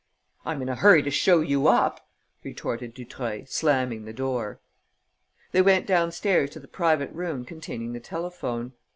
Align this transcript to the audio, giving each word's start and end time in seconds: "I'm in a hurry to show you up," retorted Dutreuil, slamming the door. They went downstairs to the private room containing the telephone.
"I'm 0.47 0.63
in 0.63 0.69
a 0.69 0.73
hurry 0.75 1.03
to 1.03 1.11
show 1.11 1.41
you 1.41 1.67
up," 1.67 2.09
retorted 2.43 2.95
Dutreuil, 2.95 3.45
slamming 3.45 4.05
the 4.05 4.11
door. 4.13 4.59
They 5.51 5.61
went 5.61 5.85
downstairs 5.85 6.49
to 6.53 6.59
the 6.59 6.67
private 6.67 7.11
room 7.11 7.45
containing 7.45 7.93
the 7.93 7.99
telephone. 7.99 8.73